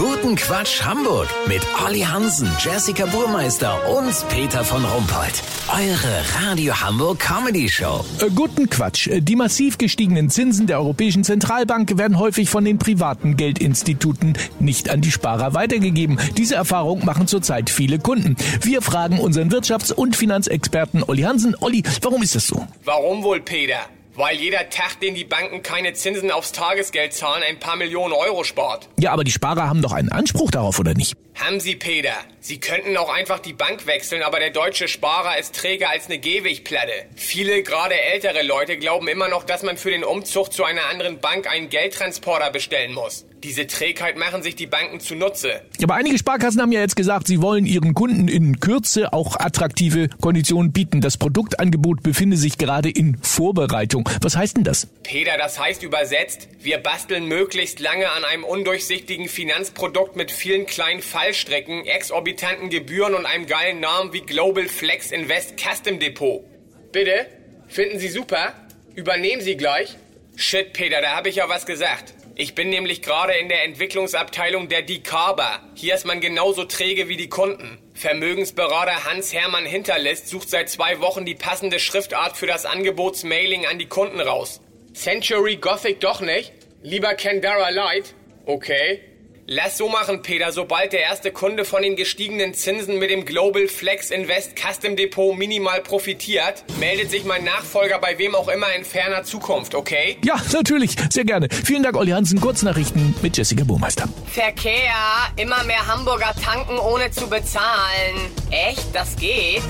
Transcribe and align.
Guten 0.00 0.34
Quatsch 0.34 0.82
Hamburg 0.82 1.28
mit 1.46 1.60
Olli 1.86 2.00
Hansen, 2.00 2.48
Jessica 2.58 3.04
Burmeister 3.04 3.76
und 3.98 4.14
Peter 4.30 4.64
von 4.64 4.82
Rumpold. 4.82 5.42
Eure 5.68 6.46
Radio 6.48 6.72
Hamburg 6.80 7.18
Comedy 7.18 7.68
Show. 7.68 8.02
Äh, 8.18 8.30
guten 8.34 8.70
Quatsch. 8.70 9.08
Äh, 9.08 9.20
Die 9.20 9.36
massiv 9.36 9.76
gestiegenen 9.76 10.30
Zinsen 10.30 10.66
der 10.66 10.78
Europäischen 10.78 11.22
Zentralbank 11.22 11.98
werden 11.98 12.18
häufig 12.18 12.48
von 12.48 12.64
den 12.64 12.78
privaten 12.78 13.36
Geldinstituten 13.36 14.38
nicht 14.58 14.88
an 14.88 15.02
die 15.02 15.10
Sparer 15.10 15.52
weitergegeben. 15.52 16.18
Diese 16.38 16.54
Erfahrung 16.54 17.04
machen 17.04 17.26
zurzeit 17.26 17.68
viele 17.68 17.98
Kunden. 17.98 18.36
Wir 18.62 18.80
fragen 18.80 19.18
unseren 19.18 19.50
Wirtschafts- 19.50 19.92
und 19.92 20.16
Finanzexperten 20.16 21.02
Olli 21.06 21.22
Hansen. 21.22 21.54
Olli, 21.60 21.82
warum 22.00 22.22
ist 22.22 22.34
das 22.34 22.46
so? 22.46 22.66
Warum 22.86 23.22
wohl, 23.22 23.40
Peter? 23.40 23.80
Weil 24.14 24.36
jeder 24.36 24.68
Tag, 24.70 25.00
den 25.00 25.14
die 25.14 25.24
Banken 25.24 25.62
keine 25.62 25.92
Zinsen 25.92 26.30
aufs 26.30 26.52
Tagesgeld 26.52 27.12
zahlen, 27.12 27.42
ein 27.48 27.58
paar 27.60 27.76
Millionen 27.76 28.12
Euro 28.12 28.42
spart. 28.44 28.88
Ja, 28.98 29.12
aber 29.12 29.24
die 29.24 29.30
Sparer 29.30 29.68
haben 29.68 29.82
doch 29.82 29.92
einen 29.92 30.10
Anspruch 30.10 30.50
darauf, 30.50 30.78
oder 30.78 30.94
nicht? 30.94 31.14
Haben 31.36 31.60
Sie, 31.60 31.76
Peter. 31.76 32.14
Sie 32.42 32.58
könnten 32.58 32.96
auch 32.96 33.12
einfach 33.12 33.38
die 33.38 33.52
Bank 33.52 33.86
wechseln, 33.86 34.22
aber 34.22 34.38
der 34.38 34.48
deutsche 34.48 34.88
Sparer 34.88 35.38
ist 35.38 35.54
träger 35.54 35.90
als 35.90 36.06
eine 36.06 36.18
Gehwegplatte. 36.18 36.92
Viele, 37.14 37.62
gerade 37.62 38.00
ältere 38.00 38.42
Leute, 38.42 38.78
glauben 38.78 39.08
immer 39.08 39.28
noch, 39.28 39.44
dass 39.44 39.62
man 39.62 39.76
für 39.76 39.90
den 39.90 40.04
Umzug 40.04 40.50
zu 40.50 40.64
einer 40.64 40.86
anderen 40.86 41.20
Bank 41.20 41.46
einen 41.46 41.68
Geldtransporter 41.68 42.50
bestellen 42.50 42.94
muss. 42.94 43.26
Diese 43.42 43.66
Trägheit 43.66 44.18
machen 44.18 44.42
sich 44.42 44.54
die 44.54 44.66
Banken 44.66 45.00
zunutze. 45.00 45.62
Aber 45.82 45.94
einige 45.94 46.18
Sparkassen 46.18 46.60
haben 46.60 46.72
ja 46.72 46.80
jetzt 46.80 46.94
gesagt, 46.94 47.26
sie 47.26 47.40
wollen 47.40 47.64
ihren 47.64 47.94
Kunden 47.94 48.28
in 48.28 48.60
Kürze 48.60 49.14
auch 49.14 49.40
attraktive 49.40 50.08
Konditionen 50.20 50.72
bieten. 50.72 51.00
Das 51.00 51.16
Produktangebot 51.16 52.02
befinde 52.02 52.36
sich 52.36 52.58
gerade 52.58 52.90
in 52.90 53.16
Vorbereitung. 53.22 54.06
Was 54.20 54.36
heißt 54.36 54.58
denn 54.58 54.64
das? 54.64 54.88
Peter, 55.04 55.38
das 55.38 55.58
heißt 55.58 55.82
übersetzt, 55.82 56.48
wir 56.60 56.78
basteln 56.78 57.26
möglichst 57.26 57.80
lange 57.80 58.10
an 58.10 58.24
einem 58.24 58.44
undurchsichtigen 58.44 59.28
Finanzprodukt 59.28 60.16
mit 60.16 60.30
vielen 60.30 60.66
kleinen 60.66 61.00
Fallstrecken, 61.00 61.86
exorbitanten 62.30 62.70
Gebühren 62.70 63.14
und 63.14 63.26
einem 63.26 63.46
geilen 63.46 63.80
Namen 63.80 64.12
wie 64.12 64.20
Global 64.20 64.66
Flex 64.66 65.10
Invest 65.10 65.58
Custom 65.58 65.98
Depot. 65.98 66.44
Bitte? 66.92 67.26
Finden 67.68 67.98
Sie 67.98 68.08
super? 68.08 68.54
Übernehmen 68.94 69.42
Sie 69.42 69.56
gleich? 69.56 69.96
Shit, 70.36 70.72
Peter, 70.72 71.00
da 71.00 71.16
habe 71.16 71.28
ich 71.28 71.36
ja 71.36 71.48
was 71.48 71.66
gesagt. 71.66 72.14
Ich 72.36 72.54
bin 72.54 72.70
nämlich 72.70 73.02
gerade 73.02 73.34
in 73.34 73.48
der 73.48 73.64
Entwicklungsabteilung 73.64 74.68
der 74.68 74.82
Decarber. 74.82 75.60
Hier 75.74 75.94
ist 75.94 76.06
man 76.06 76.20
genauso 76.20 76.64
träge 76.64 77.08
wie 77.08 77.16
die 77.16 77.28
Kunden. 77.28 77.78
Vermögensberater 77.94 79.04
Hans-Hermann 79.04 79.66
Hinterlist 79.66 80.28
sucht 80.28 80.48
seit 80.48 80.70
zwei 80.70 81.00
Wochen 81.00 81.26
die 81.26 81.34
passende 81.34 81.78
Schriftart 81.78 82.36
für 82.36 82.46
das 82.46 82.64
Angebotsmailing 82.64 83.66
an 83.66 83.78
die 83.78 83.88
Kunden 83.88 84.20
raus. 84.20 84.60
Century 84.94 85.56
Gothic 85.56 86.00
doch 86.00 86.20
nicht? 86.20 86.52
Lieber 86.82 87.14
Candara 87.14 87.70
Light? 87.70 88.14
Okay. 88.46 89.09
Lass 89.52 89.78
so 89.78 89.88
machen, 89.88 90.22
Peter. 90.22 90.52
Sobald 90.52 90.92
der 90.92 91.00
erste 91.00 91.32
Kunde 91.32 91.64
von 91.64 91.82
den 91.82 91.96
gestiegenen 91.96 92.54
Zinsen 92.54 93.00
mit 93.00 93.10
dem 93.10 93.24
Global 93.24 93.66
Flex 93.66 94.12
Invest 94.12 94.52
Custom 94.56 94.94
Depot 94.94 95.36
minimal 95.36 95.80
profitiert, 95.80 96.62
meldet 96.78 97.10
sich 97.10 97.24
mein 97.24 97.42
Nachfolger 97.42 97.98
bei 97.98 98.16
wem 98.16 98.36
auch 98.36 98.46
immer 98.46 98.72
in 98.74 98.84
ferner 98.84 99.24
Zukunft, 99.24 99.74
okay? 99.74 100.18
Ja, 100.24 100.40
natürlich, 100.52 100.94
sehr 101.10 101.24
gerne. 101.24 101.48
Vielen 101.50 101.82
Dank, 101.82 101.96
Olli 101.96 102.12
Hansen. 102.12 102.40
Kurznachrichten 102.40 103.12
mit 103.22 103.36
Jessica 103.36 103.64
Burmeister. 103.64 104.08
Verkehr. 104.30 104.94
Immer 105.34 105.64
mehr 105.64 105.84
Hamburger 105.84 106.32
tanken 106.40 106.78
ohne 106.78 107.10
zu 107.10 107.28
bezahlen. 107.28 108.30
Echt? 108.52 108.94
Das 108.94 109.16
geht? 109.16 109.64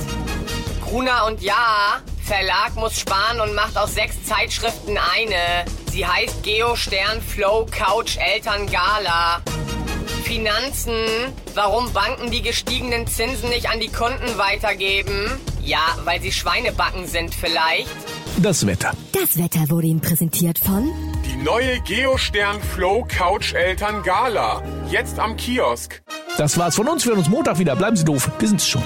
Gruner 0.84 1.24
und 1.26 1.40
Ja. 1.40 2.02
Verlag 2.22 2.76
muss 2.76 3.00
sparen 3.00 3.40
und 3.40 3.54
macht 3.54 3.76
aus 3.78 3.94
sechs 3.94 4.22
Zeitschriften 4.24 4.98
eine. 5.16 5.64
Sie 5.90 6.06
heißt 6.06 6.42
Geo 6.44 6.76
Stern 6.76 7.20
Flow 7.22 7.66
Couch 7.70 8.18
Eltern 8.18 8.70
Gala. 8.70 9.42
Finanzen. 10.30 10.94
Warum 11.56 11.92
Banken 11.92 12.30
die 12.30 12.40
gestiegenen 12.40 13.08
Zinsen 13.08 13.48
nicht 13.48 13.68
an 13.68 13.80
die 13.80 13.88
Kunden 13.88 14.38
weitergeben? 14.38 15.28
Ja, 15.60 15.80
weil 16.04 16.22
sie 16.22 16.30
Schweinebacken 16.30 17.08
sind 17.08 17.34
vielleicht. 17.34 17.88
Das 18.40 18.64
Wetter. 18.64 18.92
Das 19.12 19.36
Wetter 19.36 19.68
wurde 19.70 19.88
Ihnen 19.88 20.00
präsentiert 20.00 20.60
von 20.60 20.88
Die 21.26 21.42
neue 21.42 21.80
Geostern 21.80 22.62
Flow 22.62 23.04
Couch 23.08 23.54
Eltern 23.54 24.04
Gala. 24.04 24.62
Jetzt 24.88 25.18
am 25.18 25.36
Kiosk. 25.36 26.00
Das 26.38 26.56
war's 26.56 26.76
von 26.76 26.86
uns. 26.86 27.04
Wir 27.04 27.10
hören 27.10 27.18
uns 27.18 27.28
Montag 27.28 27.58
wieder. 27.58 27.74
Bleiben 27.74 27.96
Sie 27.96 28.04
doof. 28.04 28.30
Wir 28.38 28.48
sind's 28.48 28.68
schon. 28.68 28.84